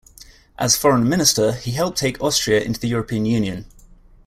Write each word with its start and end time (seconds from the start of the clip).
As 0.57 0.75
foreign 0.75 1.07
minister, 1.07 1.51
he 1.51 1.73
helped 1.73 1.99
take 1.99 2.19
Austria 2.23 2.59
into 2.59 2.79
the 2.79 2.87
European 2.87 3.23
Union. 3.27 3.67